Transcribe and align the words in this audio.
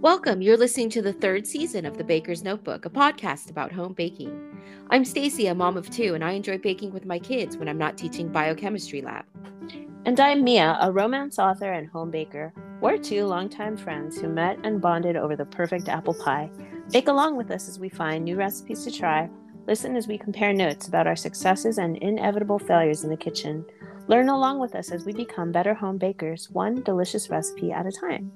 Welcome. 0.00 0.42
You're 0.42 0.56
listening 0.56 0.90
to 0.90 1.02
the 1.02 1.12
third 1.12 1.44
season 1.44 1.84
of 1.84 1.98
The 1.98 2.04
Baker's 2.04 2.44
Notebook, 2.44 2.84
a 2.84 2.90
podcast 2.90 3.50
about 3.50 3.72
home 3.72 3.94
baking. 3.94 4.56
I'm 4.90 5.02
Stacie, 5.02 5.50
a 5.50 5.54
mom 5.56 5.76
of 5.76 5.90
two, 5.90 6.14
and 6.14 6.22
I 6.22 6.32
enjoy 6.32 6.58
baking 6.58 6.92
with 6.92 7.04
my 7.04 7.18
kids 7.18 7.56
when 7.56 7.68
I'm 7.68 7.78
not 7.78 7.98
teaching 7.98 8.28
biochemistry 8.28 9.02
lab. 9.02 9.24
And 10.04 10.20
I'm 10.20 10.44
Mia, 10.44 10.78
a 10.80 10.92
romance 10.92 11.40
author 11.40 11.72
and 11.72 11.88
home 11.88 12.12
baker. 12.12 12.54
We're 12.80 12.98
two 12.98 13.24
longtime 13.26 13.76
friends 13.76 14.20
who 14.20 14.28
met 14.28 14.60
and 14.62 14.80
bonded 14.80 15.16
over 15.16 15.34
the 15.34 15.46
perfect 15.46 15.88
apple 15.88 16.14
pie. 16.14 16.48
Bake 16.92 17.08
along 17.08 17.36
with 17.36 17.50
us 17.50 17.68
as 17.68 17.80
we 17.80 17.88
find 17.88 18.24
new 18.24 18.36
recipes 18.36 18.84
to 18.84 18.92
try, 18.92 19.28
listen 19.66 19.96
as 19.96 20.06
we 20.06 20.16
compare 20.16 20.52
notes 20.52 20.86
about 20.86 21.08
our 21.08 21.16
successes 21.16 21.78
and 21.78 21.96
inevitable 21.96 22.60
failures 22.60 23.02
in 23.02 23.10
the 23.10 23.16
kitchen. 23.16 23.64
Learn 24.06 24.28
along 24.28 24.60
with 24.60 24.76
us 24.76 24.92
as 24.92 25.04
we 25.04 25.12
become 25.12 25.50
better 25.50 25.74
home 25.74 25.98
bakers, 25.98 26.48
one 26.50 26.84
delicious 26.84 27.30
recipe 27.30 27.72
at 27.72 27.84
a 27.84 27.90
time. 27.90 28.30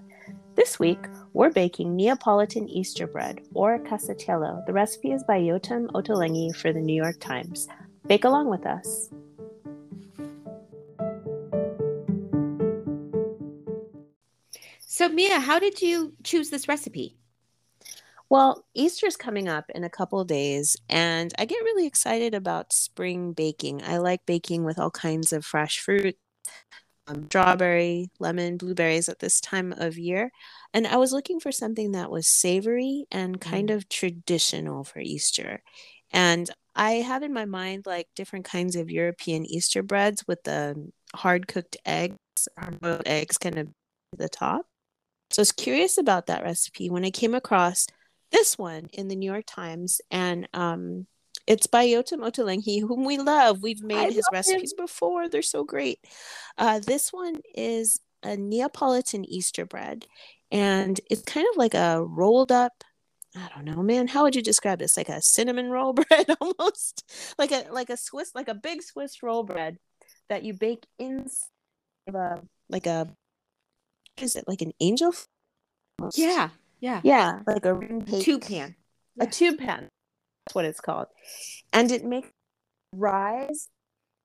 This 0.55 0.79
week, 0.79 0.99
we're 1.33 1.51
baking 1.51 1.97
Neapolitan 1.97 2.69
Easter 2.69 3.07
bread, 3.07 3.41
or 3.55 3.79
casatiello. 3.79 4.65
The 4.67 4.73
recipe 4.73 5.13
is 5.13 5.25
by 5.25 5.41
Yotam 5.41 5.87
Ottolenghi 5.89 6.55
for 6.55 6.73
the 6.73 6.81
New 6.81 6.95
York 6.95 7.21
Times. 7.21 7.69
Bake 8.07 8.25
along 8.25 8.51
with 8.51 8.67
us. 8.67 9.11
So, 14.81 15.09
Mia, 15.09 15.41
how 15.41 15.59
did 15.59 15.81
you 15.81 16.13
choose 16.23 16.51
this 16.51 16.69
recipe? 16.69 17.17
Well, 18.29 18.65
Easter's 18.75 19.17
coming 19.17 19.49
up 19.49 19.71
in 19.75 19.85
a 19.85 19.91
couple 19.91 20.23
days, 20.25 20.77
and 20.89 21.33
I 21.39 21.45
get 21.45 21.65
really 21.65 21.87
excited 21.87 22.35
about 22.35 22.73
spring 22.73 23.33
baking. 23.33 23.83
I 23.83 23.99
like 23.99 24.27
baking 24.27 24.65
with 24.65 24.79
all 24.79 24.91
kinds 24.91 25.33
of 25.33 25.45
fresh 25.45 25.81
fruit, 25.81 26.17
um, 27.07 27.27
strawberry, 27.27 28.11
lemon, 28.19 28.57
blueberries 28.57 29.09
at 29.09 29.19
this 29.19 29.41
time 29.41 29.73
of 29.73 29.99
year. 29.99 30.31
And 30.73 30.87
I 30.87 30.97
was 30.97 31.13
looking 31.13 31.41
for 31.41 31.53
something 31.53 31.93
that 31.93 32.11
was 32.11 32.29
savory 32.29 33.07
and 33.11 33.41
kind 33.41 33.69
mm. 33.69 33.75
of 33.75 33.89
traditional 33.89 34.85
for 34.85 35.01
Easter. 35.01 35.63
And 36.13 36.49
I 36.75 36.93
have 36.93 37.23
in 37.23 37.33
my 37.33 37.45
mind 37.45 37.85
like 37.87 38.09
different 38.15 38.45
kinds 38.45 38.77
of 38.77 38.91
European 38.91 39.45
Easter 39.45 39.83
breads 39.83 40.25
with 40.27 40.43
the 40.45 40.91
hard 41.15 41.49
cooked 41.49 41.77
eggs, 41.85 42.17
hard 42.59 42.81
boiled 42.81 43.03
eggs 43.07 43.39
kind 43.39 43.59
of 43.59 43.69
the 44.17 44.29
top. 44.29 44.67
So 45.31 45.41
I 45.41 45.43
was 45.43 45.53
curious 45.53 45.99
about 45.99 46.27
that 46.27 46.43
recipe 46.43 46.91
when 46.91 47.05
I 47.05 47.11
came 47.11 47.35
across 47.35 47.87
this 48.31 48.59
one 48.59 48.89
in 48.93 49.09
the 49.09 49.17
New 49.17 49.31
York 49.31 49.45
Times. 49.47 50.01
And 50.11 50.49
um, 50.55 51.07
it's 51.53 51.67
by 51.67 51.87
Yotam 51.87 52.21
Ottolenghi, 52.21 52.81
whom 52.81 53.05
we 53.05 53.19
love. 53.19 53.63
We've 53.63 53.83
made 53.83 53.99
I 53.99 54.11
his 54.11 54.25
recipes 54.33 54.73
him. 54.73 54.85
before. 54.85 55.29
They're 55.29 55.43
so 55.43 55.65
great. 55.65 55.99
Uh, 56.57 56.79
this 56.79 57.13
one 57.13 57.37
is 57.55 58.01
a 58.23 58.37
Neapolitan 58.37 59.25
Easter 59.27 59.67
bread, 59.67 60.07
and 60.51 60.99
it's 61.11 61.23
kind 61.23 61.47
of 61.53 61.59
like 61.59 61.75
a 61.75 62.03
rolled 62.03 62.51
up. 62.51 62.73
I 63.37 63.49
don't 63.55 63.67
know, 63.67 63.83
man. 63.83 64.09
How 64.09 64.23
would 64.23 64.35
you 64.35 64.43
describe 64.43 64.79
this? 64.79 64.97
Like 64.97 65.11
a 65.11 65.21
cinnamon 65.21 65.71
roll 65.71 65.93
bread, 66.09 66.27
almost 66.41 67.05
like 67.39 67.53
a 67.53 67.67
like 67.71 67.91
a 67.91 67.99
Swiss, 67.99 68.35
like 68.35 68.49
a 68.49 68.55
big 68.55 68.83
Swiss 68.83 69.23
roll 69.23 69.43
bread 69.43 69.79
that 70.31 70.45
you 70.45 70.55
bake 70.55 70.87
in 70.99 71.27
a 72.09 72.41
like 72.71 72.87
a 72.87 73.09
is 74.17 74.37
it 74.37 74.45
like 74.49 74.63
an 74.63 74.73
angel? 74.81 75.15
Almost. 75.99 76.17
Yeah, 76.17 76.49
yeah, 76.81 77.03
yeah, 77.05 77.41
like 77.47 77.67
a 77.67 77.75
ring 77.75 78.07
tube 78.21 78.43
pan, 78.43 78.75
a 79.21 79.27
tube 79.27 79.59
pan. 79.59 79.91
That's 80.47 80.55
what 80.55 80.65
it's 80.65 80.81
called. 80.81 81.07
And 81.73 81.91
it 81.91 82.05
makes 82.05 82.29
rise, 82.93 83.69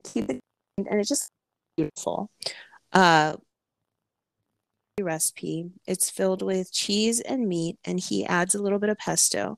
keep 0.04 0.30
it, 0.30 0.40
and 0.78 1.00
it's 1.00 1.10
just 1.10 1.30
beautiful. 1.76 2.30
Uh, 2.92 3.36
recipe. 5.00 5.70
It's 5.86 6.10
filled 6.10 6.42
with 6.42 6.72
cheese 6.72 7.20
and 7.22 7.48
meat, 7.48 7.78
and 7.86 8.00
he 8.00 8.26
adds 8.26 8.56
a 8.56 8.62
little 8.62 8.80
bit 8.80 8.90
of 8.90 8.98
pesto. 8.98 9.58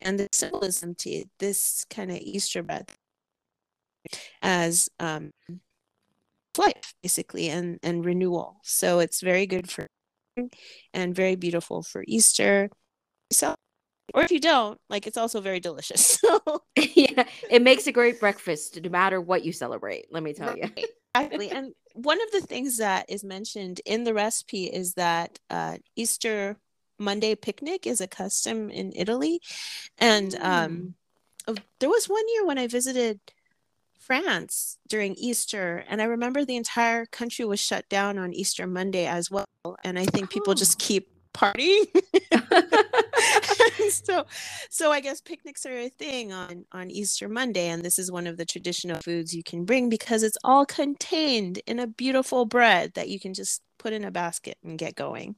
And 0.00 0.18
the 0.18 0.28
symbolism 0.32 0.94
to 1.00 1.24
this 1.38 1.84
kind 1.90 2.10
of 2.10 2.18
Easter 2.18 2.62
bread 2.62 2.90
as 4.42 4.88
um, 5.00 5.32
life, 6.56 6.94
basically, 7.02 7.48
and 7.50 7.78
and 7.82 8.04
renewal. 8.04 8.60
So 8.62 9.00
it's 9.00 9.20
very 9.20 9.46
good 9.46 9.70
for 9.70 9.86
and 10.94 11.14
very 11.14 11.36
beautiful 11.36 11.82
for 11.82 12.04
Easter. 12.06 12.70
So 13.32 13.54
or 14.14 14.22
if 14.22 14.30
you 14.30 14.40
don't, 14.40 14.78
like 14.88 15.06
it's 15.06 15.16
also 15.16 15.40
very 15.40 15.60
delicious. 15.60 16.18
So 16.28 16.62
yeah, 16.76 17.24
it 17.50 17.62
makes 17.62 17.86
a 17.86 17.92
great 17.92 18.20
breakfast 18.20 18.80
no 18.82 18.90
matter 18.90 19.20
what 19.20 19.44
you 19.44 19.52
celebrate. 19.52 20.06
Let 20.10 20.22
me 20.22 20.32
tell 20.32 20.48
right. 20.48 20.70
you. 20.76 20.86
exactly. 21.14 21.50
And 21.50 21.72
one 21.94 22.20
of 22.20 22.30
the 22.32 22.40
things 22.40 22.78
that 22.78 23.06
is 23.08 23.24
mentioned 23.24 23.80
in 23.86 24.04
the 24.04 24.14
recipe 24.14 24.64
is 24.64 24.94
that 24.94 25.38
uh, 25.48 25.78
Easter 25.96 26.56
Monday 26.98 27.34
picnic 27.34 27.86
is 27.86 28.00
a 28.00 28.08
custom 28.08 28.70
in 28.70 28.92
Italy, 28.96 29.40
and 29.98 30.34
um, 30.40 30.94
mm. 31.46 31.58
there 31.78 31.88
was 31.88 32.08
one 32.08 32.24
year 32.34 32.44
when 32.44 32.58
I 32.58 32.66
visited 32.66 33.20
France 34.08 34.78
during 34.88 35.14
Easter, 35.14 35.84
and 35.88 36.00
I 36.00 36.04
remember 36.04 36.44
the 36.44 36.56
entire 36.56 37.06
country 37.06 37.44
was 37.44 37.60
shut 37.60 37.88
down 37.88 38.18
on 38.18 38.32
Easter 38.32 38.66
Monday 38.66 39.06
as 39.06 39.30
well. 39.30 39.46
And 39.84 39.98
I 39.98 40.06
think 40.06 40.30
people 40.30 40.52
oh. 40.52 40.54
just 40.54 40.78
keep 40.78 41.10
partying. 41.34 41.86
so 43.90 44.24
so 44.70 44.90
i 44.90 45.00
guess 45.00 45.20
picnics 45.20 45.66
are 45.66 45.78
a 45.78 45.88
thing 45.88 46.32
on 46.32 46.64
on 46.72 46.90
easter 46.90 47.28
monday 47.28 47.68
and 47.68 47.82
this 47.82 47.98
is 47.98 48.10
one 48.10 48.26
of 48.26 48.36
the 48.36 48.44
traditional 48.44 49.00
foods 49.00 49.34
you 49.34 49.42
can 49.42 49.64
bring 49.64 49.88
because 49.88 50.22
it's 50.22 50.38
all 50.44 50.64
contained 50.64 51.60
in 51.66 51.78
a 51.78 51.86
beautiful 51.86 52.44
bread 52.44 52.92
that 52.94 53.08
you 53.08 53.18
can 53.18 53.34
just 53.34 53.62
put 53.78 53.92
in 53.92 54.04
a 54.04 54.10
basket 54.10 54.56
and 54.64 54.78
get 54.78 54.94
going 54.94 55.34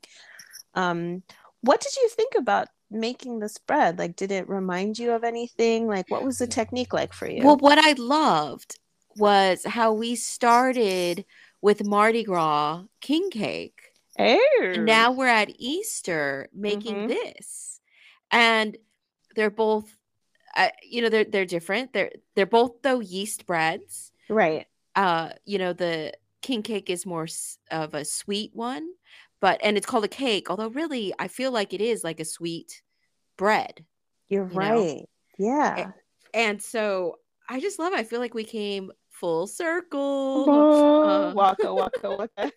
um 0.75 1.23
what 1.63 1.81
did 1.81 1.95
you 1.97 2.09
think 2.11 2.35
about 2.37 2.69
making 2.91 3.39
this 3.39 3.59
bread 3.59 3.99
like 3.99 4.17
did 4.17 4.33
it 4.33 4.49
remind 4.49 4.99
you 4.99 5.13
of 5.13 5.23
anything 5.23 5.87
like 5.87 6.11
what 6.11 6.25
was 6.25 6.39
the 6.39 6.47
technique 6.47 6.93
like 6.93 7.13
for 7.13 7.29
you 7.29 7.45
well 7.45 7.57
what 7.57 7.79
i 7.79 7.93
loved 7.99 8.79
was 9.17 9.65
how 9.65 9.93
we 9.93 10.17
started 10.17 11.25
with 11.61 11.85
mardi 11.85 12.25
gras 12.25 12.83
king 13.01 13.31
cake 13.31 13.91
Oh. 14.21 14.75
now 14.79 15.13
we're 15.13 15.29
at 15.29 15.51
Easter 15.59 16.49
making 16.53 16.95
mm-hmm. 16.95 17.09
this. 17.09 17.80
And 18.31 18.77
they're 19.35 19.51
both 19.51 19.97
uh, 20.57 20.69
you 20.83 21.03
know 21.03 21.09
they're 21.09 21.25
they're 21.25 21.45
different. 21.45 21.93
They're 21.93 22.13
they're 22.35 22.47
both 22.47 22.83
though 22.83 23.01
yeast 23.01 23.47
breads. 23.47 24.13
Right. 24.29 24.67
Uh 24.95 25.31
you 25.45 25.59
know 25.59 25.73
the 25.73 26.13
king 26.43 26.63
cake 26.63 26.91
is 26.91 27.07
more 27.07 27.29
of 27.71 27.95
a 27.95 28.05
sweet 28.05 28.51
one, 28.55 28.89
but 29.41 29.61
and 29.63 29.77
it's 29.77 29.87
called 29.87 30.05
a 30.05 30.09
cake, 30.09 30.51
although 30.51 30.69
really 30.69 31.15
I 31.19 31.29
feel 31.29 31.53
like 31.53 31.73
it 31.73 31.81
is 31.81 32.03
like 32.03 32.21
a 32.21 32.25
sweet 32.25 32.83
bread. 33.37 33.85
You're 34.29 34.49
you 34.49 34.59
right. 34.59 34.75
Know? 34.75 35.05
Yeah. 35.39 35.77
And, 35.77 35.93
and 36.35 36.63
so 36.63 37.17
I 37.49 37.61
just 37.61 37.79
love 37.79 37.93
it. 37.93 37.99
I 37.99 38.05
feel 38.05 38.21
like 38.21 38.35
we 38.35 38.45
came 38.45 38.91
full 39.11 39.47
circle. 39.47 40.47
Oh, 40.49 41.03
uh, 41.03 41.33
waka 41.35 41.75
waka 41.75 42.17
waka. 42.17 42.53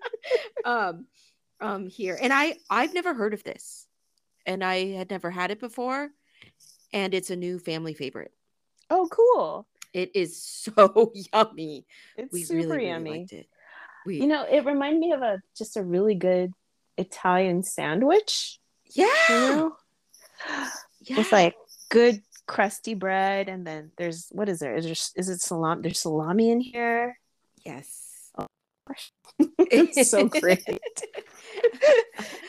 um, 0.64 1.06
um, 1.60 1.88
here, 1.88 2.16
and 2.20 2.32
I 2.32 2.56
I've 2.70 2.94
never 2.94 3.14
heard 3.14 3.34
of 3.34 3.42
this, 3.42 3.87
and 4.48 4.64
I 4.64 4.92
had 4.92 5.10
never 5.10 5.30
had 5.30 5.50
it 5.50 5.60
before, 5.60 6.08
and 6.92 7.12
it's 7.14 7.30
a 7.30 7.36
new 7.36 7.58
family 7.58 7.94
favorite. 7.94 8.32
Oh, 8.90 9.06
cool! 9.10 9.68
It 9.92 10.10
is 10.14 10.42
so 10.42 11.12
yummy. 11.32 11.86
It's 12.16 12.32
we 12.32 12.42
super 12.42 12.70
really, 12.70 12.88
yummy. 12.88 13.10
Liked 13.10 13.32
it. 13.34 13.46
We, 14.06 14.20
you 14.20 14.26
know, 14.26 14.44
it 14.50 14.64
reminded 14.64 15.00
me 15.00 15.12
of 15.12 15.20
a 15.20 15.40
just 15.56 15.76
a 15.76 15.84
really 15.84 16.14
good 16.14 16.52
Italian 16.96 17.62
sandwich. 17.62 18.58
Yeah. 18.94 19.06
You 19.28 19.34
know? 19.36 19.76
yeah. 21.02 21.18
With 21.18 21.30
like 21.30 21.54
good 21.90 22.22
crusty 22.46 22.94
bread, 22.94 23.50
and 23.50 23.66
then 23.66 23.92
there's 23.98 24.28
what 24.32 24.48
is 24.48 24.60
there? 24.60 24.74
Is 24.76 24.84
there 24.84 25.20
is 25.22 25.28
it 25.28 25.42
salami? 25.42 25.82
There's 25.82 26.00
salami 26.00 26.50
in 26.50 26.60
here. 26.60 27.18
Yes 27.66 27.97
it's 29.38 30.10
so 30.10 30.28
great. 30.28 30.64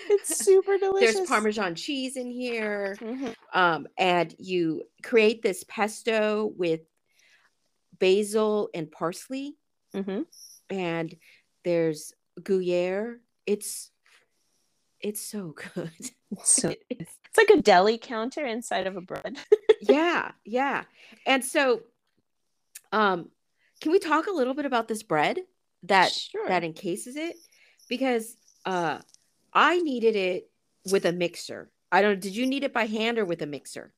it's 0.10 0.46
super 0.46 0.78
delicious. 0.78 1.16
There's 1.16 1.28
Parmesan 1.28 1.76
cheese 1.76 2.18
in 2.18 2.32
here. 2.32 2.98
Mm-hmm. 3.00 3.30
Um, 3.54 3.88
and 3.98 4.34
you 4.38 4.84
create 5.04 5.42
this 5.42 5.64
pesto 5.68 6.52
with 6.58 6.82
basil 8.00 8.70
and 8.74 8.92
parsley. 8.92 9.58
Mm-hmm. 9.94 10.22
And 10.70 11.16
there's 11.64 12.14
Gruyere. 12.44 13.20
It's 13.46 13.92
it's 15.02 15.22
so 15.22 15.56
good. 15.76 15.92
It's, 16.32 16.62
so, 16.62 16.74
it's 16.90 17.18
like 17.38 17.50
a 17.50 17.62
deli 17.62 17.98
counter 17.98 18.46
inside 18.46 18.86
of 18.86 18.98
a 18.98 19.02
bread. 19.02 19.38
yeah, 19.82 20.32
yeah. 20.46 20.84
And 21.26 21.44
so 21.44 21.82
um 22.92 23.30
can 23.82 23.92
we 23.92 24.00
talk 24.00 24.28
a 24.28 24.32
little 24.32 24.54
bit 24.54 24.66
about 24.66 24.88
this 24.88 25.04
bread? 25.04 25.40
That 25.84 26.12
sure. 26.12 26.48
that 26.48 26.64
encases 26.64 27.16
it 27.16 27.36
because 27.88 28.36
uh 28.66 29.00
I 29.54 29.80
kneaded 29.80 30.16
it 30.16 30.50
with 30.92 31.06
a 31.06 31.12
mixer. 31.12 31.70
I 31.92 32.02
don't 32.02 32.20
did 32.20 32.36
you 32.36 32.46
knead 32.46 32.64
it 32.64 32.74
by 32.74 32.86
hand 32.86 33.18
or 33.18 33.26
with 33.26 33.42
a 33.42 33.48
mixer? 33.48 33.94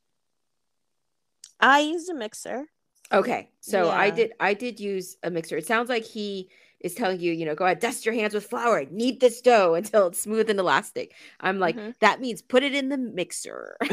I 1.60 1.80
used 1.80 2.10
a 2.10 2.14
mixer. 2.14 2.66
Okay. 3.12 3.50
So 3.60 3.86
yeah. 3.86 3.92
I 3.92 4.10
did 4.10 4.34
I 4.40 4.54
did 4.54 4.80
use 4.80 5.18
a 5.24 5.30
mixer. 5.30 5.58
It 5.58 5.68
sounds 5.68 5.90
like 5.90 6.06
he 6.06 6.50
is 6.80 6.96
telling 6.96 7.20
you, 7.20 7.32
you 7.32 7.46
know, 7.46 7.54
go 7.56 7.66
ahead, 7.66 7.80
dust 7.80 8.06
your 8.06 8.16
hands 8.16 8.34
with 8.34 8.46
flour, 8.46 8.86
knead 8.86 9.20
this 9.20 9.42
dough 9.42 9.74
until 9.78 10.08
it's 10.08 10.22
smooth 10.22 10.50
and 10.50 10.60
elastic. 10.60 11.14
I'm 11.40 11.60
like, 11.60 11.76
mm-hmm. 11.76 11.92
that 12.00 12.20
means 12.20 12.42
put 12.42 12.64
it 12.64 12.74
in 12.74 12.90
the 12.90 12.98
mixer. 12.98 13.78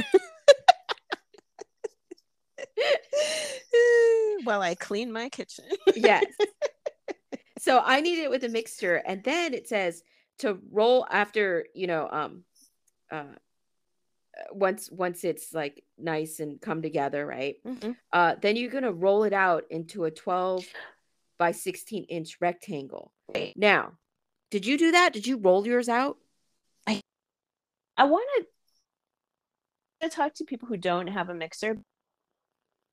While 4.45 4.63
I 4.63 4.75
clean 4.75 5.13
my 5.13 5.29
kitchen. 5.29 5.67
yes. 5.95 6.25
So 7.59 7.83
I 7.85 8.01
knead 8.01 8.19
it 8.19 8.31
with 8.31 8.45
a 8.45 8.49
mixture, 8.49 8.97
and 8.97 9.23
then 9.25 9.55
it 9.55 9.69
says 9.69 10.03
to 10.39 10.59
roll 10.71 11.07
after 11.11 11.67
you 11.75 11.87
know 11.87 12.09
um 12.11 12.45
uh 13.11 13.25
once 14.53 14.89
once 14.91 15.25
it's 15.25 15.53
like 15.53 15.83
nice 15.99 16.39
and 16.39 16.61
come 16.61 16.81
together 16.81 17.27
right? 17.27 17.57
Mm-hmm. 17.67 17.93
uh 18.13 18.37
then 18.41 18.57
you're 18.57 18.71
gonna 18.71 18.93
roll 18.93 19.25
it 19.25 19.33
out 19.33 19.65
into 19.71 20.05
a 20.05 20.11
12 20.11 20.65
by 21.39 21.53
16 21.53 22.05
inch 22.05 22.37
rectangle. 22.41 23.13
Right. 23.35 23.53
now 23.57 23.93
did 24.51 24.65
you 24.65 24.79
do 24.79 24.93
that? 24.93 25.13
Did 25.13 25.27
you 25.27 25.37
roll 25.37 25.67
yours 25.67 25.89
out? 25.89 26.17
I 26.87 27.01
i 27.97 28.05
want 28.05 28.47
to 30.01 30.09
talk 30.09 30.35
to 30.35 30.45
people 30.45 30.69
who 30.69 30.77
don't 30.77 31.09
have 31.09 31.29
a 31.29 31.35
mixer 31.35 31.77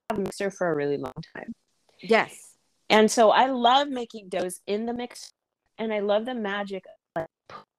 have 0.10 0.20
a 0.20 0.22
mixer 0.22 0.50
for 0.50 0.72
a 0.72 0.76
really 0.76 0.98
long 0.98 1.14
time. 1.36 1.54
Yes 2.02 2.55
and 2.90 3.10
so 3.10 3.30
i 3.32 3.48
love 3.48 3.88
making 3.88 4.30
doughs 4.30 4.62
in 4.68 4.86
the 4.86 4.94
mix 4.94 5.32
and 5.78 5.94
i 5.94 6.00
love 6.00 6.26
the 6.26 6.36
magic 6.36 6.84
of 6.86 7.22
like 7.22 7.28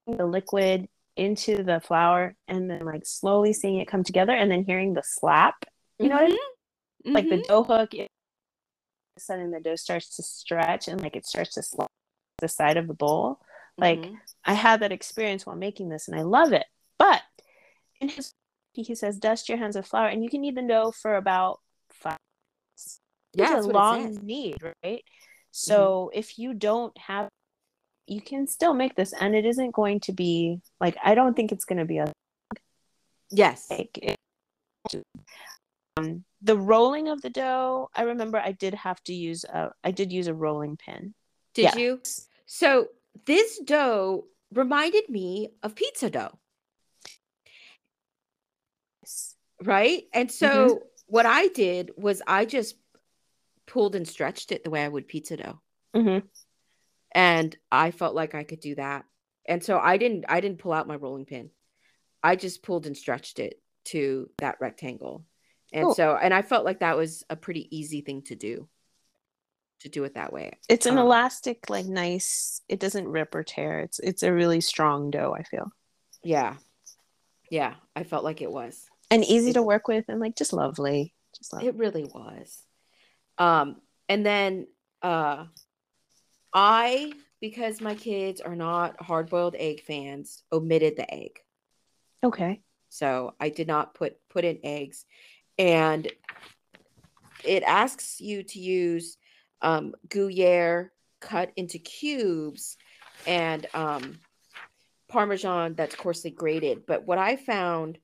putting 0.05 0.19
the 0.19 0.27
liquid 0.27 0.89
into 1.17 1.63
the 1.63 1.81
flour 1.81 2.37
and 2.47 2.71
then 2.71 2.85
like 2.85 3.07
slowly 3.07 3.53
seeing 3.53 3.79
it 3.79 3.89
come 3.89 4.05
together 4.05 4.33
and 4.33 4.51
then 4.51 4.65
hearing 4.65 4.95
the 4.95 5.03
slap. 5.03 5.65
You 5.99 6.09
know 6.09 6.17
mm-hmm. 6.17 6.25
what 6.25 6.25
I 6.25 6.29
mean? 6.29 6.39
Mm-hmm. 7.07 7.13
Like 7.13 7.29
the 7.29 7.37
mm-hmm. 7.37 7.49
dough 7.49 7.65
hook, 7.65 7.95
it, 7.95 8.11
sudden 9.19 9.51
the 9.51 9.61
dough 9.61 9.77
starts 9.77 10.17
to 10.17 10.23
stretch 10.23 10.89
and 10.89 11.01
like 11.01 11.17
it 11.17 11.27
starts 11.27 11.55
to 11.55 11.63
slap 11.63 11.89
the 12.39 12.49
side 12.49 12.77
of 12.77 12.87
the 12.87 12.95
bowl. 12.95 13.41
Like 13.79 14.01
mm-hmm. 14.01 14.15
I 14.45 14.53
had 14.53 14.81
that 14.81 14.93
experience 14.93 15.47
while 15.47 15.57
making 15.57 15.89
this 15.89 16.07
and 16.07 16.19
I 16.19 16.23
love 16.23 16.53
it. 16.53 16.67
But 16.99 17.23
in 18.01 18.09
his 18.09 18.33
he 18.75 18.95
says 18.95 19.19
dust 19.19 19.49
your 19.49 19.57
hands 19.57 19.75
with 19.75 19.87
flour 19.87 20.09
and 20.09 20.23
you 20.23 20.29
can 20.29 20.43
knead 20.43 20.55
the 20.55 20.61
dough 20.61 20.91
for 20.91 21.17
about 21.17 21.61
yeah, 23.37 23.59
it's 23.59 23.67
a 23.67 23.71
long 23.71 24.19
knead, 24.23 24.59
right? 24.83 25.05
So 25.51 26.11
mm-hmm. 26.11 26.19
if 26.19 26.39
you 26.39 26.55
don't 26.55 26.97
have 26.99 27.29
you 28.07 28.21
can 28.21 28.47
still 28.47 28.75
make 28.75 28.95
this 28.95 29.13
and 29.13 29.35
it 29.35 29.45
isn't 29.45 29.73
going 29.73 30.01
to 30.01 30.13
be 30.13 30.61
like 30.81 30.97
i 31.05 31.15
don't 31.15 31.35
think 31.35 31.53
it's 31.53 31.65
going 31.65 31.79
to 31.79 31.85
be 31.85 31.99
a 31.99 32.13
yes 33.31 33.67
like 33.71 33.99
it, 34.01 34.17
um, 35.97 36.25
the 36.43 36.57
rolling 36.57 37.09
of 37.09 37.21
the 37.23 37.31
dough 37.31 37.89
i 37.95 38.03
remember 38.03 38.39
i 38.39 38.53
did 38.53 38.75
have 38.75 39.03
to 39.05 39.13
use 39.13 39.45
a 39.45 39.71
i 39.83 39.91
did 39.91 40.13
use 40.13 40.29
a 40.29 40.35
rolling 40.35 40.77
pin 40.77 41.15
did 41.55 41.63
yes. 41.63 41.77
you 41.77 42.01
so 42.47 42.89
this 43.25 43.59
dough 43.61 44.25
reminded 44.53 45.09
me 45.09 45.51
of 45.63 45.75
pizza 45.75 46.09
dough 46.09 46.39
right 49.63 50.05
and 50.13 50.31
so 50.31 50.49
mm-hmm. 50.49 50.75
what 51.07 51.27
i 51.27 51.49
did 51.49 51.91
was 51.97 52.23
i 52.27 52.45
just 52.45 52.77
pulled 53.67 53.95
and 53.95 54.07
stretched 54.07 54.53
it 54.53 54.65
the 54.65 54.71
way 54.71 54.85
i 54.85 54.89
would 54.89 55.09
pizza 55.09 55.37
dough 55.37 55.61
mm-hmm 55.95 56.19
and 57.17 57.57
I 57.73 57.93
felt 57.93 58.15
like 58.15 58.35
I 58.35 58.45
could 58.45 58.61
do 58.61 58.75
that. 58.75 59.07
And 59.49 59.65
so 59.65 59.79
I 59.79 59.97
didn't 59.97 60.27
I 60.29 60.41
didn't 60.41 60.59
pull 60.59 60.73
out 60.73 60.87
my 60.87 60.97
rolling 60.97 61.25
pin. 61.25 61.51
I 62.23 62.37
just 62.37 62.63
pulled 62.63 62.87
and 62.87 62.97
stretched 62.97 63.39
it 63.39 63.61
to 63.87 64.29
that 64.39 64.59
rectangle. 64.61 65.25
And 65.73 65.87
cool. 65.87 65.95
so 65.95 66.15
and 66.15 66.35
I 66.35 66.43
felt 66.43 66.67
like 66.67 66.81
that 66.81 66.97
was 66.97 67.25
a 67.31 67.37
pretty 67.37 67.75
easy 67.77 68.03
thing 68.03 68.23
to 68.25 68.37
do. 68.37 68.69
To 69.81 69.89
do 69.89 70.05
it 70.05 70.15
that 70.15 70.33
way. 70.33 70.53
It's 70.69 70.87
an 70.87 70.99
um, 70.99 71.07
elastic 71.07 71.71
like 71.71 71.87
nice 71.87 72.61
it 72.69 72.81
doesn't 72.81 73.09
rip 73.09 73.35
or 73.35 73.43
tear. 73.43 73.81
It's 73.81 73.99
it's 73.99 74.23
a 74.23 74.33
really 74.33 74.61
strong 74.61 75.11
dough, 75.11 75.35
I 75.39 75.43
feel. 75.43 75.71
Yeah. 76.23 76.57
Yeah, 77.51 77.75
I 77.95 78.03
felt 78.03 78.25
like 78.25 78.43
it 78.43 78.51
was. 78.51 78.91
And 79.11 79.25
easy 79.25 79.51
it, 79.51 79.55
to 79.55 79.63
work 79.63 79.89
with 79.89 80.07
and 80.09 80.21
like 80.21 80.37
just 80.37 80.53
lovely. 80.53 81.15
Just 81.37 81.53
lovely. 81.53 81.69
It 81.69 81.77
really 81.77 82.05
was. 82.05 82.66
Um 83.39 83.77
and 84.09 84.25
then 84.25 84.67
uh 85.03 85.47
I, 86.53 87.13
because 87.41 87.83
my 87.83 87.95
kids 87.95 88.41
are 88.41 88.57
not 88.57 89.01
hard 89.03 89.29
boiled 89.29 89.57
egg 89.59 89.83
fans, 89.83 90.43
omitted 90.51 90.97
the 90.97 91.13
egg. 91.13 91.39
Okay. 92.25 92.63
So 92.89 93.35
I 93.39 93.51
did 93.51 93.67
not 93.67 93.95
put 93.95 94.17
put 94.31 94.45
in 94.45 94.59
eggs, 94.65 95.05
and 95.59 96.11
it 97.45 97.63
asks 97.63 98.21
you 98.21 98.43
to 98.43 98.59
use 98.59 99.19
um, 99.61 99.95
Gruyere 100.09 100.93
cut 101.21 101.53
into 101.57 101.79
cubes 101.79 102.77
and 103.27 103.67
um, 103.75 104.19
Parmesan 105.09 105.75
that's 105.75 105.95
coarsely 105.95 106.31
grated. 106.31 106.87
But 106.87 107.07
what 107.07 107.19
I 107.19 107.37
found 107.37 107.99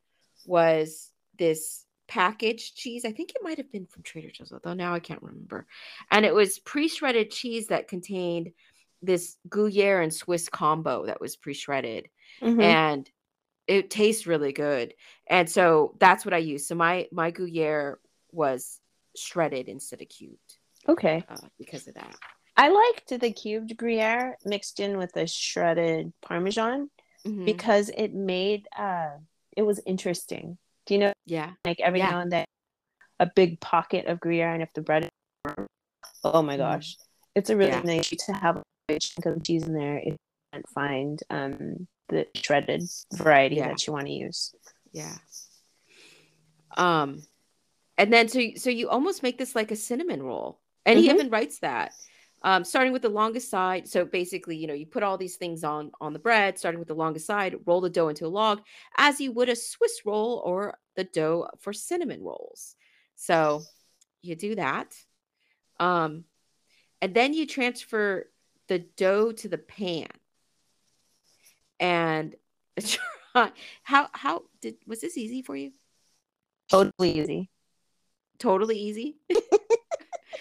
was 0.44 1.10
this 1.38 1.86
packaged 2.12 2.76
cheese. 2.76 3.06
I 3.06 3.12
think 3.12 3.30
it 3.30 3.42
might 3.42 3.56
have 3.56 3.72
been 3.72 3.86
from 3.86 4.02
Trader 4.02 4.30
Joe's, 4.30 4.52
although 4.52 4.74
now 4.74 4.92
I 4.92 5.00
can't 5.00 5.22
remember. 5.22 5.66
And 6.10 6.26
it 6.26 6.34
was 6.34 6.58
pre-shredded 6.58 7.30
cheese 7.30 7.68
that 7.68 7.88
contained 7.88 8.52
this 9.00 9.38
Gruyere 9.48 10.02
and 10.02 10.12
Swiss 10.12 10.50
combo 10.50 11.06
that 11.06 11.22
was 11.22 11.36
pre-shredded, 11.36 12.08
mm-hmm. 12.42 12.60
and 12.60 13.10
it 13.66 13.88
tastes 13.88 14.26
really 14.26 14.52
good. 14.52 14.92
And 15.26 15.48
so 15.48 15.96
that's 15.98 16.26
what 16.26 16.34
I 16.34 16.38
use. 16.38 16.68
So 16.68 16.74
my 16.74 17.08
my 17.12 17.30
Gruyere 17.30 17.98
was 18.30 18.78
shredded 19.16 19.68
instead 19.68 20.02
of 20.02 20.08
cubed. 20.10 20.58
Okay, 20.86 21.24
uh, 21.30 21.36
because 21.58 21.88
of 21.88 21.94
that. 21.94 22.14
I 22.58 22.68
liked 22.68 23.18
the 23.18 23.32
cubed 23.32 23.74
Gruyere 23.78 24.36
mixed 24.44 24.80
in 24.80 24.98
with 24.98 25.12
the 25.14 25.26
shredded 25.26 26.12
Parmesan 26.20 26.90
mm-hmm. 27.26 27.46
because 27.46 27.88
it 27.88 28.12
made 28.12 28.68
uh 28.78 29.12
it 29.56 29.62
was 29.62 29.80
interesting 29.86 30.58
do 30.92 30.98
you 30.98 31.04
know? 31.06 31.12
Yeah. 31.24 31.52
Like 31.64 31.80
every 31.80 32.00
yeah. 32.00 32.10
now 32.10 32.20
and 32.20 32.30
then, 32.30 32.44
a 33.18 33.26
big 33.34 33.60
pocket 33.60 34.06
of 34.06 34.20
Gruyere, 34.20 34.52
and 34.52 34.62
if 34.62 34.72
the 34.74 34.82
bread, 34.82 35.04
is 35.04 35.10
oh 36.24 36.42
my 36.42 36.52
mm-hmm. 36.52 36.62
gosh, 36.62 36.96
it's 37.34 37.50
a 37.50 37.56
really 37.56 37.70
yeah. 37.70 37.80
nice 37.82 38.10
to 38.10 38.32
have 38.32 38.62
a 38.88 38.98
chunk 38.98 39.26
of 39.26 39.42
cheese 39.44 39.66
in 39.66 39.74
there 39.74 39.98
if 39.98 40.12
you 40.12 40.16
can't 40.52 40.68
find 40.68 41.20
um 41.30 41.86
the 42.08 42.26
shredded 42.34 42.82
variety 43.14 43.56
yeah. 43.56 43.68
that 43.68 43.86
you 43.86 43.92
want 43.92 44.06
to 44.06 44.12
use. 44.12 44.54
Yeah. 44.92 45.14
Um, 46.76 47.22
and 47.96 48.12
then 48.12 48.28
so 48.28 48.40
so 48.56 48.68
you 48.68 48.90
almost 48.90 49.22
make 49.22 49.38
this 49.38 49.54
like 49.54 49.70
a 49.70 49.76
cinnamon 49.76 50.22
roll, 50.22 50.60
and 50.84 50.98
mm-hmm. 50.98 51.04
he 51.04 51.10
even 51.10 51.30
writes 51.30 51.60
that 51.60 51.92
um, 52.44 52.64
starting 52.64 52.92
with 52.92 53.02
the 53.02 53.08
longest 53.08 53.50
side. 53.50 53.88
So 53.88 54.04
basically, 54.04 54.56
you 54.56 54.66
know, 54.66 54.74
you 54.74 54.86
put 54.86 55.02
all 55.02 55.16
these 55.16 55.36
things 55.36 55.64
on 55.64 55.92
on 56.00 56.12
the 56.12 56.18
bread, 56.18 56.58
starting 56.58 56.78
with 56.78 56.88
the 56.88 56.94
longest 56.94 57.26
side, 57.26 57.56
roll 57.66 57.80
the 57.80 57.90
dough 57.90 58.08
into 58.08 58.26
a 58.26 58.28
log, 58.28 58.60
as 58.96 59.20
you 59.20 59.32
would 59.32 59.48
a 59.48 59.56
Swiss 59.56 60.02
roll 60.04 60.42
or 60.44 60.78
the 60.96 61.04
dough 61.04 61.48
for 61.58 61.72
cinnamon 61.72 62.22
rolls. 62.22 62.76
So 63.14 63.62
you 64.22 64.36
do 64.36 64.54
that, 64.56 64.94
um, 65.80 66.24
and 67.00 67.14
then 67.14 67.34
you 67.34 67.46
transfer 67.46 68.28
the 68.68 68.78
dough 68.78 69.32
to 69.32 69.48
the 69.48 69.58
pan. 69.58 70.08
And 71.80 72.34
how 73.82 74.08
how 74.12 74.42
did 74.60 74.76
was 74.86 75.00
this 75.00 75.16
easy 75.16 75.42
for 75.42 75.56
you? 75.56 75.72
Totally 76.68 77.18
easy. 77.18 77.50
Totally 78.38 78.78
easy. 78.78 79.16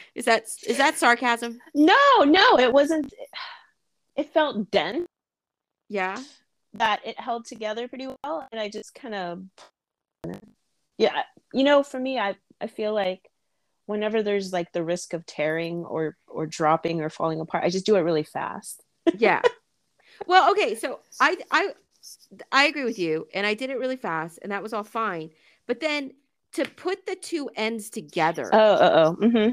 Is 0.15 0.25
that 0.25 0.43
is 0.67 0.77
that 0.77 0.97
sarcasm? 0.97 1.59
No, 1.73 2.23
no, 2.25 2.59
it 2.59 2.71
wasn't. 2.71 3.13
It 4.15 4.33
felt 4.33 4.69
dense. 4.71 5.07
Yeah. 5.89 6.21
That 6.73 7.05
it 7.05 7.19
held 7.19 7.45
together 7.45 7.87
pretty 7.87 8.07
well, 8.07 8.47
and 8.51 8.59
I 8.59 8.69
just 8.69 8.95
kind 8.95 9.13
of, 9.13 9.43
yeah, 11.01 11.23
you 11.53 11.63
know, 11.63 11.83
for 11.83 11.99
me, 11.99 12.19
I 12.19 12.35
I 12.59 12.67
feel 12.67 12.93
like 12.93 13.29
whenever 13.85 14.23
there's 14.23 14.53
like 14.53 14.71
the 14.71 14.83
risk 14.83 15.13
of 15.13 15.25
tearing 15.25 15.85
or 15.85 16.17
or 16.27 16.45
dropping 16.45 17.01
or 17.01 17.09
falling 17.09 17.39
apart, 17.39 17.63
I 17.63 17.69
just 17.69 17.85
do 17.85 17.95
it 17.95 18.01
really 18.01 18.23
fast. 18.23 18.83
yeah. 19.17 19.41
Well, 20.27 20.51
okay, 20.51 20.75
so 20.75 20.99
I 21.19 21.37
I 21.51 21.69
I 22.51 22.65
agree 22.65 22.85
with 22.85 22.99
you, 22.99 23.27
and 23.33 23.45
I 23.45 23.53
did 23.53 23.69
it 23.69 23.79
really 23.79 23.97
fast, 23.97 24.39
and 24.41 24.51
that 24.51 24.63
was 24.63 24.73
all 24.73 24.83
fine. 24.83 25.31
But 25.67 25.79
then 25.79 26.13
to 26.53 26.65
put 26.65 27.05
the 27.05 27.15
two 27.15 27.49
ends 27.55 27.89
together. 27.89 28.49
Oh, 28.51 28.77
oh, 28.79 28.91
oh. 28.93 29.25
Mm-hmm 29.25 29.51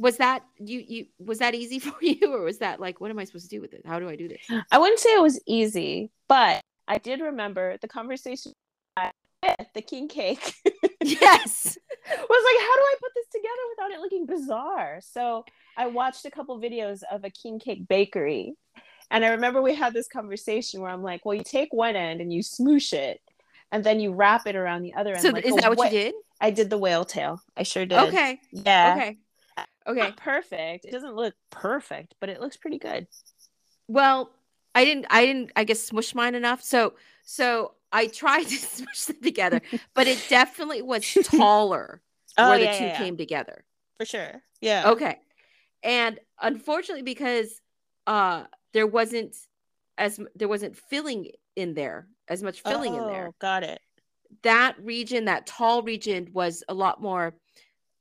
was 0.00 0.16
that 0.16 0.42
you 0.58 0.82
you 0.86 1.06
was 1.18 1.38
that 1.38 1.54
easy 1.54 1.78
for 1.78 1.94
you 2.00 2.32
or 2.32 2.40
was 2.40 2.58
that 2.58 2.80
like 2.80 3.00
what 3.00 3.10
am 3.10 3.18
i 3.18 3.24
supposed 3.24 3.48
to 3.48 3.54
do 3.54 3.60
with 3.60 3.74
it 3.74 3.82
how 3.84 4.00
do 4.00 4.08
i 4.08 4.16
do 4.16 4.28
this 4.28 4.40
i 4.72 4.78
wouldn't 4.78 4.98
say 4.98 5.14
it 5.14 5.22
was 5.22 5.38
easy 5.46 6.10
but 6.26 6.60
i 6.88 6.96
did 6.98 7.20
remember 7.20 7.76
the 7.82 7.88
conversation 7.88 8.52
the 9.74 9.82
king 9.82 10.08
cake 10.08 10.54
yes 11.02 11.78
was 12.06 12.44
like 12.44 12.62
how 12.62 12.76
do 12.76 12.82
i 12.82 12.94
put 13.00 13.12
this 13.14 13.26
together 13.32 13.62
without 13.70 13.90
it 13.90 14.00
looking 14.00 14.26
bizarre 14.26 15.00
so 15.02 15.44
i 15.76 15.86
watched 15.86 16.24
a 16.24 16.30
couple 16.30 16.60
videos 16.60 17.00
of 17.10 17.24
a 17.24 17.30
king 17.30 17.58
cake 17.58 17.86
bakery 17.88 18.54
and 19.10 19.24
i 19.24 19.28
remember 19.28 19.62
we 19.62 19.74
had 19.74 19.94
this 19.94 20.08
conversation 20.08 20.80
where 20.80 20.90
i'm 20.90 21.02
like 21.02 21.24
well 21.24 21.34
you 21.34 21.44
take 21.44 21.72
one 21.72 21.96
end 21.96 22.20
and 22.20 22.32
you 22.32 22.42
smoosh 22.42 22.92
it 22.92 23.20
and 23.72 23.84
then 23.84 24.00
you 24.00 24.12
wrap 24.12 24.46
it 24.46 24.56
around 24.56 24.82
the 24.82 24.94
other 24.94 25.12
end 25.12 25.22
so 25.22 25.30
like, 25.30 25.44
is 25.44 25.54
that 25.56 25.76
what 25.76 25.92
you 25.92 25.98
did 25.98 26.14
i 26.40 26.50
did 26.50 26.68
the 26.68 26.78
whale 26.78 27.04
tail 27.04 27.40
i 27.56 27.62
sure 27.62 27.86
did 27.86 27.98
okay 27.98 28.38
yeah 28.52 28.94
okay 28.96 29.18
Okay. 29.86 30.00
Not 30.00 30.16
perfect. 30.16 30.84
It 30.84 30.92
doesn't 30.92 31.16
look 31.16 31.34
perfect, 31.50 32.14
but 32.20 32.28
it 32.28 32.40
looks 32.40 32.56
pretty 32.56 32.78
good. 32.78 33.06
Well, 33.88 34.30
I 34.74 34.84
didn't. 34.84 35.06
I 35.10 35.26
didn't. 35.26 35.52
I 35.56 35.64
guess 35.64 35.80
smush 35.80 36.14
mine 36.14 36.34
enough. 36.34 36.62
So 36.62 36.94
so 37.24 37.74
I 37.92 38.06
tried 38.06 38.44
to 38.44 38.56
smush 38.56 39.04
them 39.04 39.20
together, 39.22 39.60
but 39.94 40.06
it 40.06 40.24
definitely 40.28 40.82
was 40.82 41.04
taller 41.24 42.02
oh, 42.38 42.50
where 42.50 42.58
yeah, 42.58 42.72
the 42.72 42.78
two 42.78 42.84
yeah, 42.84 42.98
came 42.98 43.16
together. 43.16 43.64
For 43.98 44.06
sure. 44.06 44.42
Yeah. 44.60 44.90
Okay. 44.90 45.18
And 45.82 46.18
unfortunately, 46.40 47.02
because 47.02 47.60
uh 48.06 48.44
there 48.72 48.86
wasn't 48.86 49.36
as 49.98 50.18
there 50.34 50.48
wasn't 50.48 50.76
filling 50.76 51.30
in 51.56 51.74
there 51.74 52.08
as 52.28 52.42
much 52.42 52.62
filling 52.62 52.94
oh, 52.94 53.02
in 53.02 53.12
there. 53.12 53.26
Oh, 53.28 53.34
got 53.40 53.62
it. 53.62 53.80
That 54.42 54.76
region, 54.80 55.24
that 55.24 55.46
tall 55.46 55.82
region, 55.82 56.30
was 56.32 56.62
a 56.68 56.74
lot 56.74 57.02
more 57.02 57.34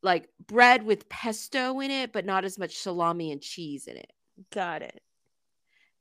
like 0.02 0.30
bread 0.48 0.84
with 0.84 1.10
pesto 1.10 1.80
in 1.80 1.92
it, 1.92 2.14
but 2.14 2.26
not 2.26 2.46
as 2.46 2.58
much 2.58 2.78
salami 2.78 3.32
and 3.32 3.42
cheese 3.42 3.88
in 3.88 3.98
it. 3.98 4.12
Got 4.54 4.82
it. 4.82 5.02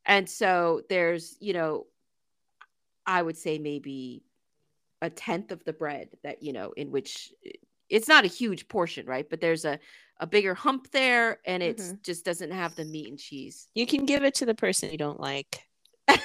And 0.04 0.28
so 0.28 0.82
there's, 0.88 1.36
you 1.40 1.52
know, 1.52 1.86
I 3.08 3.22
would 3.22 3.38
say 3.38 3.58
maybe 3.58 4.22
a 5.00 5.08
tenth 5.08 5.50
of 5.50 5.64
the 5.64 5.72
bread 5.72 6.10
that, 6.22 6.42
you 6.42 6.52
know, 6.52 6.72
in 6.76 6.90
which 6.90 7.32
it's 7.88 8.06
not 8.06 8.26
a 8.26 8.28
huge 8.28 8.68
portion, 8.68 9.06
right? 9.06 9.26
But 9.28 9.40
there's 9.40 9.64
a, 9.64 9.78
a 10.20 10.26
bigger 10.26 10.54
hump 10.54 10.90
there 10.90 11.38
and 11.46 11.62
it 11.62 11.78
mm-hmm. 11.78 11.94
just 12.02 12.22
doesn't 12.26 12.50
have 12.50 12.76
the 12.76 12.84
meat 12.84 13.08
and 13.08 13.18
cheese. 13.18 13.66
You 13.74 13.86
can 13.86 14.04
give 14.04 14.24
it 14.24 14.34
to 14.36 14.46
the 14.46 14.54
person 14.54 14.90
you 14.90 14.98
don't 14.98 15.18
like. 15.18 15.62
like 16.08 16.20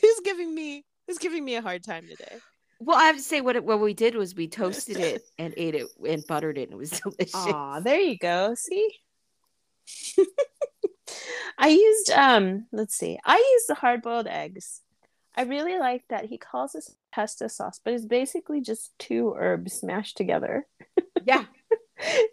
who's 0.00 0.20
giving 0.24 0.54
me 0.54 0.86
who's 1.06 1.18
giving 1.18 1.44
me 1.44 1.56
a 1.56 1.62
hard 1.62 1.84
time 1.84 2.06
today? 2.08 2.38
Well, 2.80 2.96
I 2.96 3.04
have 3.04 3.16
to 3.16 3.22
say 3.22 3.42
what 3.42 3.56
it, 3.56 3.64
what 3.64 3.80
we 3.80 3.92
did 3.92 4.14
was 4.14 4.34
we 4.34 4.48
toasted 4.48 4.96
it 4.96 5.24
and 5.38 5.52
ate 5.58 5.74
it 5.74 5.88
and 6.08 6.24
buttered 6.26 6.56
it 6.56 6.70
and 6.70 6.72
it 6.72 6.78
was 6.78 6.90
delicious. 6.90 7.34
Aw, 7.34 7.80
there 7.80 8.00
you 8.00 8.16
go. 8.16 8.54
See? 8.54 9.00
I 11.58 11.68
used 11.68 12.10
um 12.10 12.66
let's 12.72 12.94
see. 12.94 13.18
I 13.24 13.36
used 13.36 13.68
the 13.68 13.74
hard 13.74 14.02
boiled 14.02 14.26
eggs. 14.26 14.80
I 15.36 15.42
really 15.42 15.78
like 15.78 16.04
that 16.08 16.26
he 16.26 16.38
calls 16.38 16.72
this 16.72 16.94
pesto 17.12 17.48
sauce, 17.48 17.80
but 17.84 17.92
it's 17.92 18.04
basically 18.04 18.60
just 18.60 18.96
two 18.98 19.34
herbs 19.36 19.74
smashed 19.74 20.16
together. 20.16 20.66
Yeah. 21.26 21.46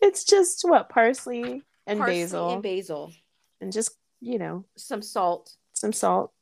it's 0.02 0.26
just 0.26 0.64
what 0.64 0.90
parsley 0.90 1.64
and 1.88 1.98
parsley 1.98 2.24
basil 2.24 2.54
and 2.54 2.62
basil 2.62 3.14
and 3.62 3.72
just, 3.72 3.92
you 4.20 4.38
know, 4.38 4.66
some 4.76 5.02
salt. 5.02 5.56
Some 5.72 5.94
salt. 5.94 6.34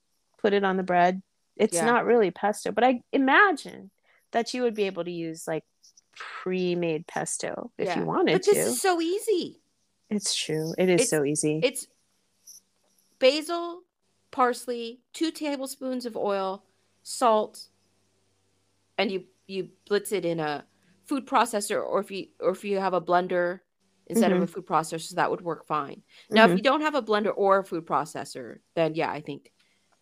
Put 0.42 0.54
it 0.54 0.64
on 0.64 0.76
the 0.76 0.84
bread. 0.84 1.22
It's 1.56 1.76
yeah. 1.76 1.86
not 1.86 2.06
really 2.06 2.32
pesto, 2.32 2.72
but 2.72 2.84
I 2.84 3.04
imagine 3.14 3.92
that 4.32 4.56
you 4.56 4.64
would 4.64 4.74
be 4.74 4.86
able 4.86 5.04
to 5.04 5.12
use 5.12 5.48
like 5.48 5.64
pre-made 6.16 7.06
pesto 7.06 7.72
if 7.78 7.88
yeah. 7.88 8.00
you 8.00 8.06
wanted 8.06 8.34
but 8.34 8.46
this 8.46 8.56
to. 8.56 8.72
is 8.72 8.82
so 8.82 9.00
easy. 9.00 9.62
It's 10.10 10.36
true. 10.36 10.74
It 10.78 10.90
is 10.90 11.02
it's, 11.02 11.10
so 11.10 11.24
easy. 11.24 11.60
It's 11.64 11.88
basil, 13.20 13.82
parsley, 14.32 15.02
two 15.14 15.32
tablespoons 15.32 16.06
of 16.06 16.18
oil, 16.18 16.64
salt, 17.04 17.68
and 18.98 19.12
you 19.12 19.26
you 19.48 19.70
blitz 19.88 20.12
it 20.12 20.26
in 20.26 20.40
a 20.40 20.66
food 21.06 21.26
processor, 21.26 21.84
or 21.84 22.00
if 22.00 22.12
you 22.12 22.28
or 22.40 22.52
if 22.52 22.64
you 22.64 22.80
have 22.80 22.94
a 22.94 23.02
blender 23.02 23.60
instead 24.08 24.32
mm-hmm. 24.32 24.44
of 24.44 24.50
a 24.50 24.52
food 24.52 24.66
processor, 24.66 25.14
that 25.16 25.30
would 25.30 25.42
work 25.42 25.66
fine. 25.66 26.02
Now, 26.30 26.44
mm-hmm. 26.44 26.54
if 26.54 26.58
you 26.58 26.64
don't 26.64 26.82
have 26.82 26.96
a 26.96 27.02
blender 27.02 27.34
or 27.36 27.60
a 27.60 27.64
food 27.64 27.86
processor, 27.86 28.58
then 28.76 28.96
yeah, 28.96 29.12
I 29.12 29.22
think 29.22 29.52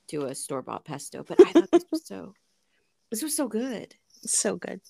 do 0.07 0.25
a 0.25 0.35
store 0.35 0.61
bought 0.61 0.85
pesto. 0.85 1.23
But 1.23 1.41
I 1.41 1.51
thought 1.51 1.71
this 1.71 1.85
was 1.91 2.05
so 2.05 2.33
this 3.11 3.21
was 3.21 3.35
so 3.35 3.47
good. 3.47 3.95
So 4.23 4.55
good. 4.55 4.81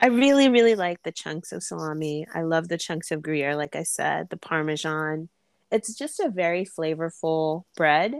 I 0.00 0.06
really, 0.06 0.48
really 0.48 0.74
like 0.74 1.02
the 1.02 1.12
chunks 1.12 1.52
of 1.52 1.62
salami. 1.62 2.26
I 2.34 2.42
love 2.42 2.68
the 2.68 2.78
chunks 2.78 3.10
of 3.10 3.22
Gruyere, 3.22 3.56
like 3.56 3.76
I 3.76 3.82
said, 3.82 4.30
the 4.30 4.36
Parmesan. 4.36 5.28
It's 5.70 5.96
just 5.96 6.20
a 6.20 6.30
very 6.30 6.64
flavorful 6.64 7.64
bread. 7.76 8.14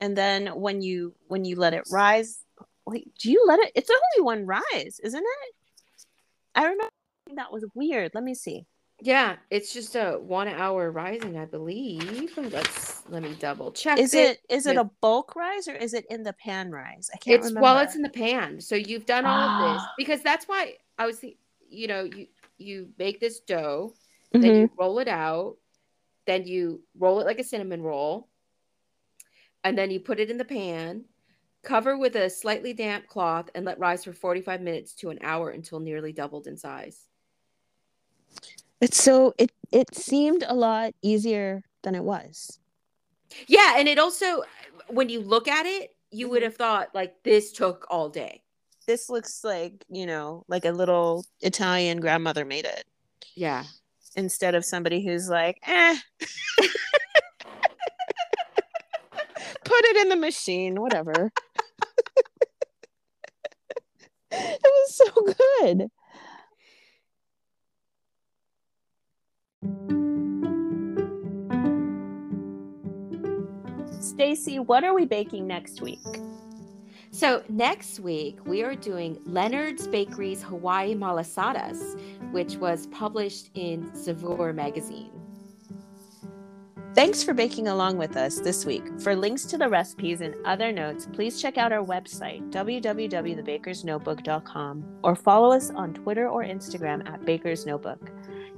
And 0.00 0.16
then 0.16 0.48
when 0.48 0.82
you 0.82 1.14
when 1.28 1.44
you 1.44 1.56
let 1.56 1.74
it 1.74 1.84
rise, 1.90 2.42
wait, 2.86 3.12
do 3.18 3.30
you 3.30 3.44
let 3.46 3.60
it? 3.60 3.72
It's 3.74 3.90
only 3.90 4.24
one 4.24 4.46
rise, 4.46 5.00
isn't 5.02 5.24
it? 5.24 5.54
I 6.54 6.64
remember 6.64 6.90
that 7.34 7.52
was 7.52 7.64
weird. 7.74 8.12
Let 8.14 8.24
me 8.24 8.34
see. 8.34 8.66
Yeah, 9.04 9.36
it's 9.50 9.74
just 9.74 9.96
a 9.96 10.12
one 10.12 10.48
hour 10.48 10.90
rising, 10.90 11.36
I 11.36 11.44
believe. 11.44 12.32
Let's 12.38 13.02
let 13.10 13.22
me 13.22 13.36
double 13.38 13.70
check. 13.70 13.98
Is 13.98 14.14
it 14.14 14.38
is 14.48 14.66
it 14.66 14.78
a 14.78 14.84
bulk 15.02 15.36
rise 15.36 15.68
or 15.68 15.74
is 15.74 15.92
it 15.92 16.06
in 16.08 16.22
the 16.22 16.32
pan 16.32 16.70
rise? 16.70 17.10
I 17.12 17.18
can't 17.18 17.40
it's, 17.40 17.48
remember. 17.48 17.60
Well, 17.60 17.78
it's 17.80 17.96
in 17.96 18.00
the 18.00 18.08
pan. 18.08 18.62
So 18.62 18.76
you've 18.76 19.04
done 19.04 19.26
all 19.26 19.38
of 19.38 19.74
this 19.74 19.86
because 19.98 20.22
that's 20.22 20.46
why 20.46 20.76
I 20.96 21.04
was 21.04 21.22
you 21.68 21.86
know, 21.86 22.04
you 22.04 22.28
you 22.56 22.88
make 22.98 23.20
this 23.20 23.40
dough, 23.40 23.92
mm-hmm. 24.34 24.40
then 24.40 24.54
you 24.54 24.70
roll 24.78 24.98
it 24.98 25.08
out, 25.08 25.56
then 26.26 26.46
you 26.46 26.82
roll 26.98 27.20
it 27.20 27.26
like 27.26 27.38
a 27.38 27.44
cinnamon 27.44 27.82
roll, 27.82 28.30
and 29.64 29.76
then 29.76 29.90
you 29.90 30.00
put 30.00 30.18
it 30.18 30.30
in 30.30 30.38
the 30.38 30.46
pan, 30.46 31.04
cover 31.62 31.98
with 31.98 32.16
a 32.16 32.30
slightly 32.30 32.72
damp 32.72 33.06
cloth, 33.06 33.50
and 33.54 33.66
let 33.66 33.78
rise 33.78 34.04
for 34.04 34.14
45 34.14 34.62
minutes 34.62 34.94
to 34.94 35.10
an 35.10 35.18
hour 35.20 35.50
until 35.50 35.78
nearly 35.78 36.12
doubled 36.14 36.46
in 36.46 36.56
size. 36.56 37.06
It's 38.84 39.02
so 39.02 39.32
it 39.38 39.50
it 39.72 39.94
seemed 39.94 40.44
a 40.46 40.52
lot 40.52 40.92
easier 41.00 41.62
than 41.84 41.94
it 41.94 42.04
was. 42.04 42.58
Yeah, 43.46 43.76
and 43.78 43.88
it 43.88 43.98
also 43.98 44.42
when 44.88 45.08
you 45.08 45.20
look 45.22 45.48
at 45.48 45.64
it, 45.64 45.96
you 46.10 46.28
would 46.28 46.42
mm-hmm. 46.42 46.50
have 46.50 46.56
thought 46.56 46.94
like 46.94 47.14
this 47.22 47.50
took 47.50 47.86
all 47.88 48.10
day. 48.10 48.42
This 48.86 49.08
looks 49.08 49.42
like, 49.42 49.86
you 49.88 50.04
know, 50.04 50.44
like 50.48 50.66
a 50.66 50.70
little 50.70 51.24
Italian 51.40 51.98
grandmother 52.00 52.44
made 52.44 52.66
it. 52.66 52.84
Yeah. 53.34 53.64
Instead 54.16 54.54
of 54.54 54.66
somebody 54.66 55.02
who's 55.02 55.30
like, 55.30 55.58
eh. 55.66 55.96
Put 59.64 59.84
it 59.86 59.96
in 59.96 60.10
the 60.10 60.16
machine, 60.16 60.78
whatever. 60.78 61.32
it 64.30 64.60
was 64.62 64.94
so 64.94 65.10
good. 65.62 65.90
Stacie, 74.14 74.64
what 74.64 74.84
are 74.84 74.94
we 74.94 75.04
baking 75.04 75.44
next 75.46 75.80
week? 75.80 75.98
So 77.10 77.42
next 77.48 77.98
week 78.00 78.38
we 78.44 78.62
are 78.62 78.76
doing 78.76 79.18
Leonard's 79.24 79.88
Bakery's 79.88 80.42
Hawaii 80.42 80.94
Malasadas, 80.94 81.98
which 82.32 82.56
was 82.56 82.86
published 82.88 83.50
in 83.54 83.94
Saveur 83.94 84.52
magazine. 84.52 85.10
Thanks 86.94 87.24
for 87.24 87.32
baking 87.34 87.66
along 87.66 87.98
with 87.98 88.16
us 88.16 88.38
this 88.38 88.64
week. 88.64 88.84
For 89.00 89.16
links 89.16 89.44
to 89.46 89.58
the 89.58 89.68
recipes 89.68 90.20
and 90.20 90.36
other 90.44 90.70
notes, 90.70 91.08
please 91.12 91.42
check 91.42 91.58
out 91.58 91.72
our 91.72 91.84
website, 91.84 92.52
www.thebakersnotebook.com, 92.52 94.84
or 95.02 95.16
follow 95.16 95.50
us 95.50 95.70
on 95.70 95.92
Twitter 95.92 96.28
or 96.28 96.44
Instagram 96.44 97.04
at 97.08 97.24
Baker's 97.24 97.66
Notebook. 97.66 98.12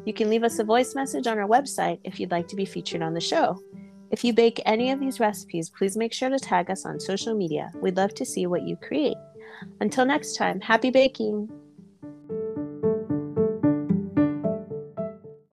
You 0.04 0.12
can 0.12 0.28
leave 0.28 0.44
us 0.44 0.58
a 0.58 0.64
voice 0.64 0.94
message 0.94 1.26
on 1.26 1.38
our 1.38 1.48
website 1.48 1.98
if 2.04 2.20
you'd 2.20 2.30
like 2.30 2.48
to 2.48 2.56
be 2.56 2.66
featured 2.66 3.00
on 3.00 3.14
the 3.14 3.22
show. 3.22 3.58
If 4.10 4.24
you 4.24 4.32
bake 4.32 4.62
any 4.64 4.90
of 4.92 5.00
these 5.00 5.20
recipes, 5.20 5.68
please 5.68 5.96
make 5.96 6.12
sure 6.12 6.28
to 6.28 6.38
tag 6.38 6.70
us 6.70 6.86
on 6.86 7.00
social 7.00 7.34
media. 7.34 7.70
We'd 7.80 7.96
love 7.96 8.14
to 8.14 8.24
see 8.24 8.46
what 8.46 8.62
you 8.62 8.76
create. 8.76 9.16
Until 9.80 10.06
next 10.06 10.36
time, 10.36 10.60
happy 10.60 10.90
baking! 10.90 11.50